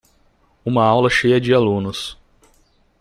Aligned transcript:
Uma 0.65 0.83
aula 0.83 1.11
cheia 1.11 1.39
de 1.39 1.53
alunos. 1.53 2.17